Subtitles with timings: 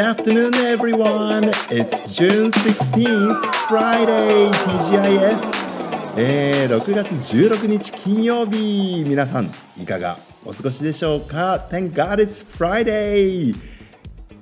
[0.00, 1.50] afternoon, everyone.
[1.70, 3.34] It's June 16th,
[3.68, 5.60] Friday, TGIF.
[6.16, 13.54] えー、6月16日金曜日皆さんいかがお過ごしでしょうか Thank God it's Friday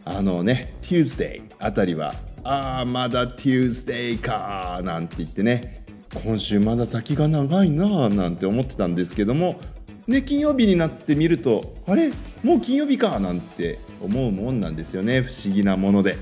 [0.05, 2.15] あのね Tuesday あたりは
[2.45, 5.85] ああまだ Tuesday かなんて言ってね
[6.25, 9.61] 今週まだ先が長いななんて思ってたんですけども
[10.09, 12.11] ね金曜日になってみるとあれ？
[12.43, 15.23] もう金曜日かなんて思うもんなんですよね。
[15.23, 16.17] 不思議なもので。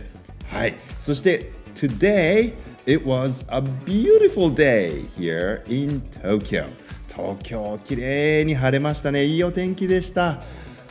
[0.50, 0.76] はい。
[0.98, 2.54] そして Today
[2.86, 6.66] it was a beautiful day here in Tokyo
[7.08, 9.24] 東京綺麗に晴れましたね。
[9.24, 10.42] いいお天気でした。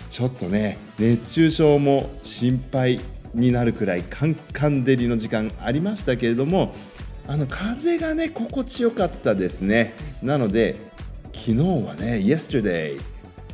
[0.09, 2.99] ちょっとね熱中症も心配
[3.34, 6.73] になるくらいカンカン照りの時間ありましたけれども
[7.27, 9.93] あの風がね心地よかったですね。
[10.21, 10.77] なので
[11.45, 12.99] 昨日はね Yesterday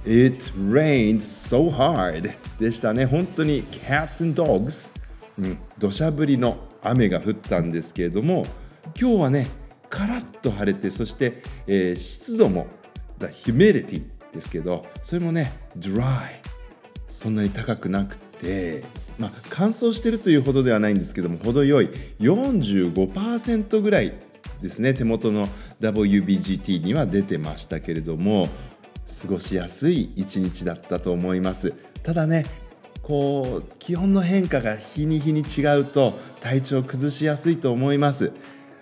[0.05, 3.05] It rained so hard でしたね。
[3.05, 4.93] 本当に Cats and Dogs
[5.37, 8.45] うん土砂降りの雨が降ったんですけれども
[8.97, 9.47] 今日はね
[9.89, 12.67] カラッと晴れてそして、えー、湿度も
[13.19, 16.05] The humidity ですけどそれもね dry
[17.05, 18.85] そんなに高くなくて
[19.19, 21.89] まあ、乾燥してるというほどではないんですけども程よい
[22.21, 24.13] 45%ぐらい
[24.61, 24.93] ですね。
[24.93, 25.47] 手元の
[25.79, 28.47] WBGT には出てましたけれども
[29.21, 31.73] 過ごしやすい一日だったと思います。
[32.03, 32.45] ただね
[33.01, 38.31] こう気温の変化が日に日に違うと体調崩しやすいと思います。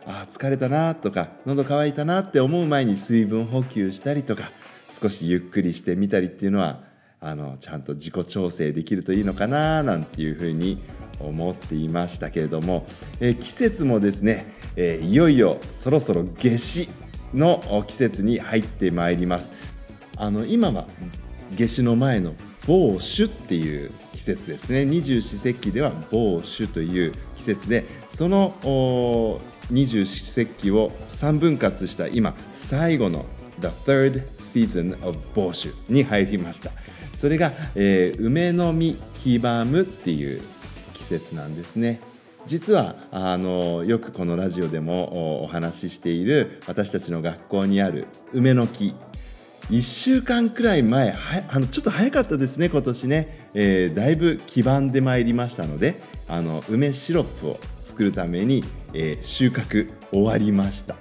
[0.06, 4.52] あ疲れたなとか喉乾いたなって思う前に水分補給したりとか
[4.90, 6.80] 少しゆっくりしてみたりっていうのは
[7.22, 10.82] あのちゃんと自己調整できるといいのかななんていうふうに
[11.20, 12.88] 思っていましたけれども、
[13.20, 14.46] え、季節もですね、
[14.78, 16.90] え、いよいよそろそろ夏至
[17.34, 19.52] の季節に入ってまいります。
[20.16, 20.86] あの今は
[21.58, 24.86] 夏至の前の某種っていう季節ですね。
[24.86, 28.54] 二十四節気では某種という季節でその
[29.70, 33.26] 二十四節気を3分割した今最後の
[33.60, 36.72] The Third Season of 某種に入りました。
[37.20, 40.42] それが、えー、梅の実黄ばむっていう
[40.94, 42.00] 季節なんですね。
[42.46, 48.96] 実はあのよくこのラジオでもお話ししている私たちの学校にある梅の木。
[49.70, 51.14] 1週間くらい前
[51.50, 58.64] あのちょっと早かったですね今年ね、えー、だいぶ黄ばんでまいりましたのであの梅シロップを作るために、
[58.96, 60.96] えー、収穫終わりました。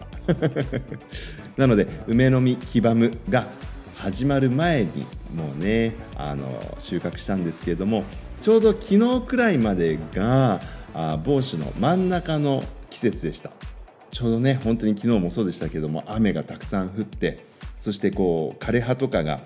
[1.56, 3.48] なので梅の実黄ばむが
[3.98, 6.46] 始まる前にもうねあの
[6.78, 8.04] 収穫したんですけれども
[8.40, 10.60] ちょうど昨日くらいまでが
[10.94, 13.50] あ帽子の真ん中の季節でした。
[14.10, 17.44] ちょうどね本当に昨日もそうでしたけども雨がたくさん降って
[17.78, 19.42] そしてこう枯れ葉とかが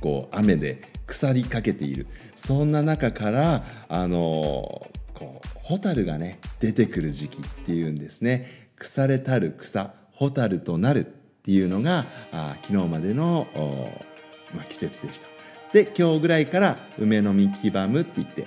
[0.00, 2.06] こう雨で腐りかけている。
[2.36, 8.70] そんな中からあのこうホタルがね出てくる時期っていうんですね。
[8.76, 13.48] 腐れたる草ホタルとなるっていうのがあ昨日までの、
[14.54, 15.28] まあ、季節でした。
[15.72, 18.46] で今日ぐらいから梅の実黄ばむって言って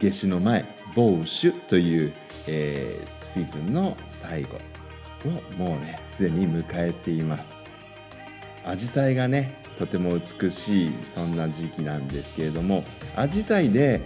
[0.00, 0.64] 夏至の前
[0.94, 2.12] 某種という、
[2.48, 4.56] えー、シーズンの最後
[5.26, 7.56] をもうねすでに迎えています。
[8.64, 12.84] 紫陽花がねとても美しいそんな時期なんですけれども
[13.14, 14.00] 紫陽花で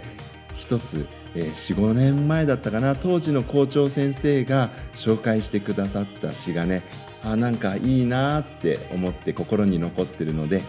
[0.53, 6.83] 一つえー、45年前だったかな当時の校長先生が紹介してくださった詩がね
[7.23, 10.61] あなんかいいなって思って心に残ってるので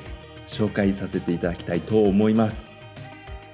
[0.46, 2.70] 紹介させていただきたいと思います。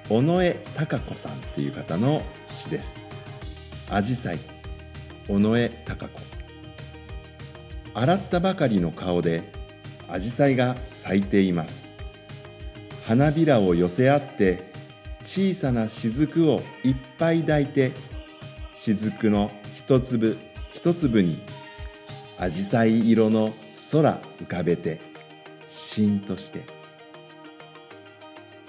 [0.09, 2.99] 尾上貴子さんという方の詩です。
[3.89, 4.37] 紫陽
[5.27, 6.19] 花尾上貴子。
[7.93, 9.43] 洗ったばかりの顔で
[10.07, 11.95] 紫陽花が咲いています。
[13.05, 14.71] 花びらを寄せ合って
[15.21, 17.91] 小さな雫をいっぱい抱いて
[18.73, 20.37] 雫の一粒
[20.71, 21.39] 一粒に
[22.39, 23.53] 紫陽花色の
[23.91, 25.01] 空浮かべて
[25.67, 26.65] しんとして。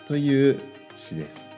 [0.06, 0.61] という
[0.94, 1.55] 詩です。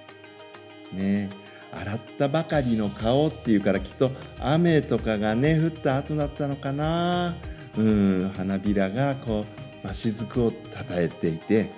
[0.92, 1.30] ね。
[1.72, 4.10] 洗ったばかりの顔っていうからきっと
[4.40, 7.36] 雨とかがね降った後だったのかな。
[7.76, 8.32] うん。
[8.36, 9.46] 花びらがこ
[9.82, 11.70] う、まあ、雫をたたえていて。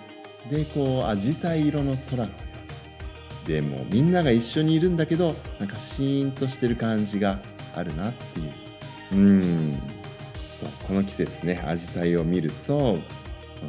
[0.51, 2.29] でこう紫陽花色の空の
[3.47, 7.41] でもみんなが一緒にいるんだけどなんかシーンとしてる感じが
[7.75, 8.53] あるなっていう。
[9.13, 9.79] うん。
[10.63, 12.99] そうこの季節ねアジサイを見ると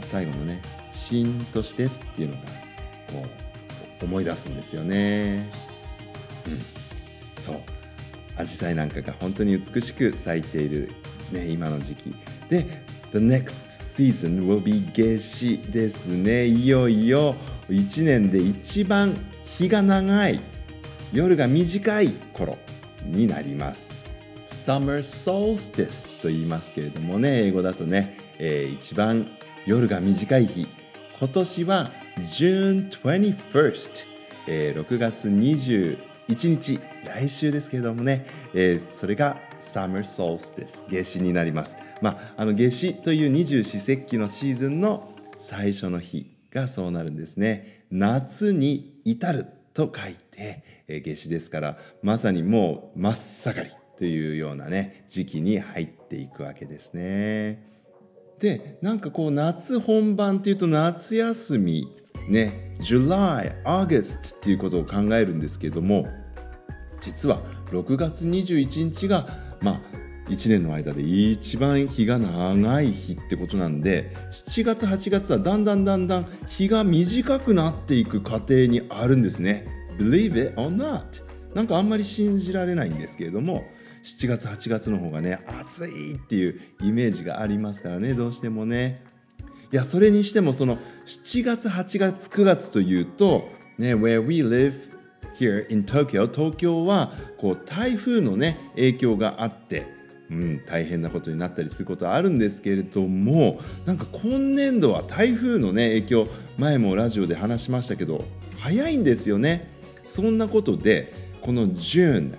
[0.02, 0.62] 最後のね
[0.92, 3.26] シーンとしてっていうのがこ
[4.02, 5.50] う思い出すんですよね。
[6.46, 6.50] う
[7.40, 7.56] ん、そう。
[8.36, 10.92] アジサイなんかが本当に美しく咲いている、
[11.32, 12.16] ね、今の時期。
[12.50, 12.66] で
[13.12, 16.46] The next season will be 夏至ですね。
[16.46, 17.36] いよいよ
[17.70, 19.16] 1年で一番
[19.58, 20.40] 日が長い
[21.14, 22.58] 夜が短い頃
[23.06, 24.03] になります。
[24.54, 29.28] Summer Solstice と言いますけれどもね英語だとね、えー、一番
[29.66, 30.68] 夜が短い日。
[31.20, 31.92] 今年は
[32.38, 34.06] June 21st、
[34.48, 35.98] えー、6月21
[36.50, 36.80] 日。
[37.06, 41.78] 来週ですけれどもね、えー、それが Summer Solstice 夏至になります。
[42.02, 47.86] まああの夏至という二十四節気のシーズンの最初の日がそうなるんですね。
[47.92, 53.83] 夏に至ると書いて、え、夏至ですからまさにもう真っ盛り。
[54.04, 57.64] というようなね時期に入っていくわけですね。
[58.38, 61.88] でなんかこう夏本番っていうと夏休み
[62.28, 66.10] ね July、August っていうことを考えるんですけども
[67.00, 69.26] 実は6月21日が
[69.62, 69.82] まあ
[70.28, 79.66] 1年の間で一番日が長い日ってことなんで7月8月はだんだんだんだん日が短くなっていく過程にあるんですね
[79.98, 81.24] Believe it or not
[81.56, 83.64] なんかあんまり信じられないんですけれども
[84.04, 89.02] 7月8月の方がね暑いっていうイメージがありますからねどうしてもね。
[89.72, 94.74] いやそれにしてもその7月8月9月というとね Where we live
[95.36, 99.92] here in Tokyo 東京はこう台風のね影響があって
[100.30, 106.28] うん、大変なことになったりすることはあるんですけれどもなんか今年度は台風のね影響
[106.58, 108.26] 前もラジオで話しましたけど
[108.58, 109.70] 早いんですよね。
[110.06, 112.38] そんなことでこの June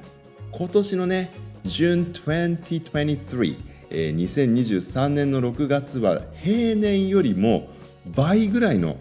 [0.51, 1.31] 今年のね
[1.65, 3.59] June 2023、
[3.89, 7.71] えー、2023年の6月は平年よりも
[8.05, 8.99] 倍ぐらいの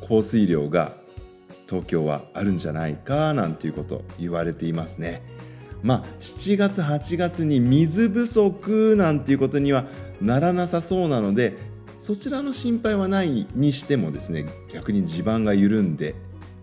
[0.00, 0.96] 降水量が
[1.68, 5.22] 東京はあるんじゃないかなんていうこと言われていますね。
[5.82, 9.84] まあ7月8月に水不足なんていうことには
[10.22, 11.58] ならなさそうなので
[11.98, 16.14] そちらの心配はないにしてもですね逆に地盤が緩んで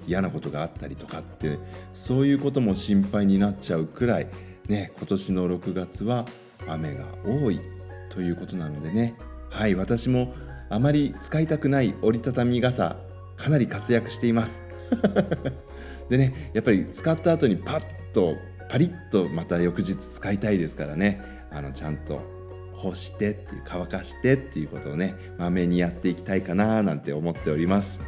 [0.07, 1.59] 嫌なことがあったりとかって
[1.93, 4.27] そういうことも心配になっちゃうくらい
[4.67, 6.25] ね今年の6月は
[6.67, 7.59] 雨が多い
[8.09, 9.15] ということなのでね。
[9.49, 10.33] はい私も
[10.69, 12.97] あまり使いたくない折りたたみ傘
[13.37, 14.63] かなり活躍しています。
[16.09, 17.83] でねやっぱり使った後にパッ
[18.13, 18.35] と
[18.69, 21.21] パリッとまた翌日使いたいですからね。
[21.51, 22.21] あのちゃんと
[22.73, 28.01] 干してっていう乾かしてっていうことをねまめにやっていきたいかななんて思っております。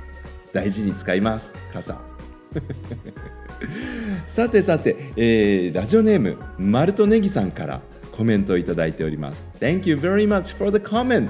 [0.54, 2.16] 大事に使います傘。
[4.27, 7.81] さてさて、えー、ラジオネームマルトネギさんから
[8.12, 11.30] コメントをいただいております Thank you very much for the comment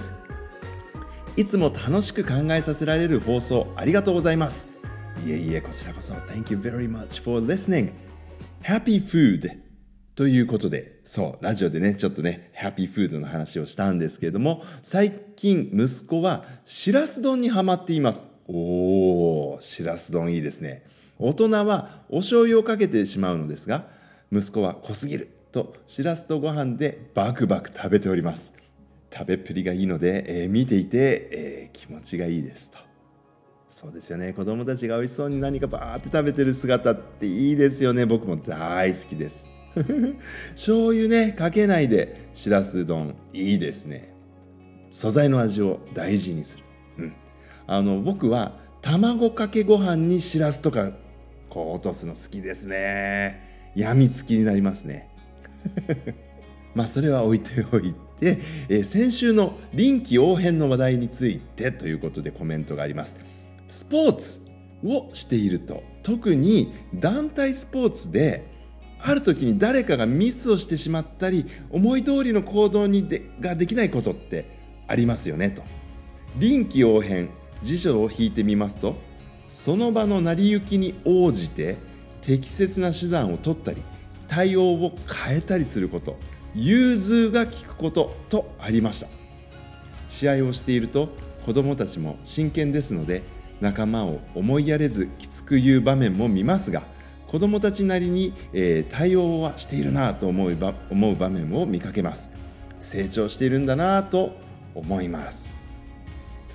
[1.35, 4.69] いつも楽しく考えさせられる放送ありがとうございます
[5.25, 7.91] いえいえこちらこそ Thank you very much for listening
[8.63, 9.67] Happy Food
[10.17, 18.25] ということで、そう、ラジオでね、ちょっとね、ハッピーフードの話をしたんですけれども、最近息子はしらす丼にはまっています。
[18.47, 20.83] おー、しらす丼いいですね。
[21.19, 23.85] 大人はお醤油をかけてしまうのですが、
[24.31, 28.53] 息子は濃すぎるとしらすとご飯でバクバク食べております。
[29.11, 32.77] 食べっぷりがいいので、えー、見ていて、えー、気持ちがいいですと。
[33.67, 34.33] そうですよね。
[34.33, 38.05] 子供たちが美味しそうに何かバーって食べてる姿っていいですよね。
[38.05, 39.47] 僕も大好きです。
[40.55, 44.15] 醤油ねかけないでしらす丼いいですね。
[44.89, 46.63] 素材の味を大事にする、
[46.97, 47.13] うん、
[47.67, 50.91] あの僕は卵かけご飯にしらすとか
[51.49, 53.71] こう落とすの好きですね。
[53.75, 55.09] やみつきになりますね。
[56.75, 58.39] まあそれは置いておいて、
[58.69, 63.17] えー、先週の臨機応変の話題についてということでコメントがあります。
[63.67, 64.41] スポーツ
[64.83, 68.45] をしていると特に団体スポーツで
[68.99, 74.45] ある時に誰かがミスをしてしまったり思い通りの行動にでができないことって
[74.87, 75.63] ありますよねと。
[76.37, 77.29] 臨機応変
[77.61, 78.95] 辞書を引いてみますと
[79.47, 81.77] その場の成り行きに応じて
[82.21, 83.83] 適切な手段を取ったり
[84.27, 86.17] 対応を変えたりすること
[86.53, 89.07] 融通が利くこととありました。
[90.09, 91.09] 試合をしていると
[91.45, 93.23] 子どもたちも真剣ですので
[93.61, 96.83] 仲間を思いやれずきつく言う場面も見ますが
[97.27, 100.57] 子どもたちなりに、えー、対応はしているなと思う
[100.89, 102.31] 思う場面を見かけます。
[102.79, 104.37] 成長しているんだなと
[104.75, 105.46] 思います。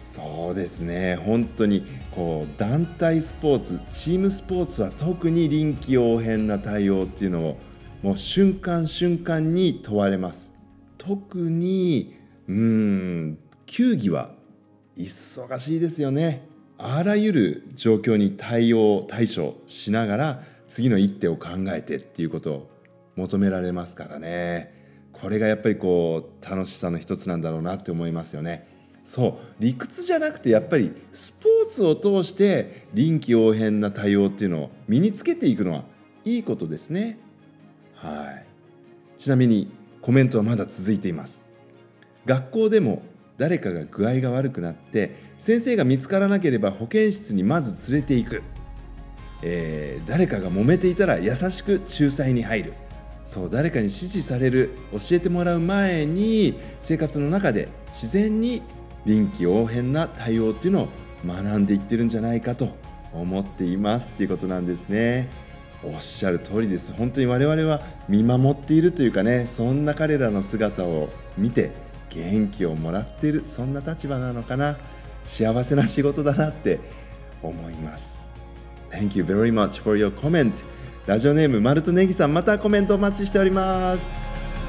[0.02, 1.16] そうですね。
[1.16, 7.58] 本当にこう団体スポーツチームスポーツは特に臨機応変な対応っていうのを
[8.02, 10.52] もう瞬間瞬間に問われます。
[10.98, 12.14] 特に
[12.46, 14.34] うん球技は
[14.98, 16.46] 忙しいですよね。
[16.76, 22.70] あらゆる状況に対応対処しながら次の一手を考えてっていうことを
[23.16, 24.74] 求められますからね。
[25.12, 28.71] これがやっぱりこう楽しさの一つなんだろうなって思いますよね。
[29.04, 29.34] そう。
[29.58, 35.84] 理屈じゃなくてやっぱりスポーツを通して臨機応変な対応っていうのを身につけていくのは
[36.24, 37.18] いいことですね。
[37.96, 38.46] はい。
[39.18, 41.42] ちなみにコメントはまだ続いています。
[42.26, 43.02] 学校でも
[43.38, 48.42] 誰かが具合が悪くなって先生が見つからなければ保健室にまず連れて行く、
[49.42, 52.74] えー、誰かが揉めていたら優しく仲裁に入る。
[53.24, 54.70] そう誰かに指示される。
[54.92, 58.62] 教えてもらう前に生活の中で自然に
[59.04, 60.88] 臨機応変な対応っていうのを
[61.26, 62.68] 学んでいってるんじゃないかと
[63.12, 65.28] 思っていますっていうことなんですね。
[65.84, 66.92] おっしゃる通りです。
[66.92, 71.72] 本当に我々は見守っているというかねそんな彼らの姿を見て
[72.10, 74.76] 元気をもらっているそんな立場なのかな。
[75.24, 76.80] 幸せな仕事だなって
[77.42, 78.30] 思います。
[78.90, 80.52] Thank you very much for your comment.
[81.06, 84.14] ラジオネームマルトネギさんまたコメントお待ちしております。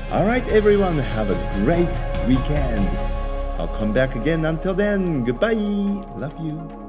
[0.09, 1.89] Alright everyone have a great
[2.27, 3.12] weekend.
[3.73, 4.45] Come back again.
[4.45, 5.53] Until then goodbye.
[6.15, 6.82] Love you